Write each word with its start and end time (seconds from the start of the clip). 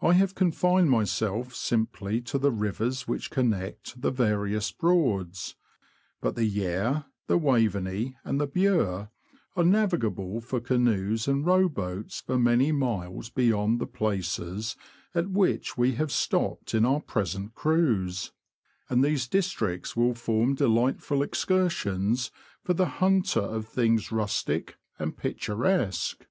I 0.00 0.14
have 0.14 0.34
confined 0.34 0.88
myself 0.88 1.54
simply 1.54 2.22
to 2.22 2.38
the 2.38 2.50
rivers 2.50 3.06
which 3.06 3.28
connect 3.30 4.00
the 4.00 4.10
various 4.10 4.72
Broads; 4.72 5.54
but 6.22 6.34
the 6.34 6.46
Yare, 6.46 7.04
the 7.26 7.36
Waveney, 7.36 8.16
and 8.24 8.40
the 8.40 8.46
Bure, 8.46 9.10
are 9.56 9.62
navigable 9.62 10.40
for 10.40 10.62
canoes 10.62 11.28
and 11.28 11.44
row 11.44 11.68
boats 11.68 12.22
for 12.22 12.38
many 12.38 12.72
miles 12.72 13.28
beyond 13.28 13.82
the 13.82 13.86
places 13.86 14.76
at 15.14 15.28
which 15.28 15.76
we 15.76 15.92
have 15.96 16.10
stopped 16.10 16.72
in 16.74 16.86
our 16.86 17.02
present 17.02 17.54
cruise, 17.54 18.32
and 18.88 19.04
these 19.04 19.28
dis 19.28 19.52
tricts 19.52 19.94
will 19.94 20.14
form 20.14 20.54
delightful 20.54 21.22
excursions 21.22 22.30
for 22.64 22.72
the 22.72 22.86
hunter 23.04 23.40
of 23.40 23.68
things 23.68 24.10
rustic 24.10 24.78
and 24.98 25.18
picturesque. 25.18 26.24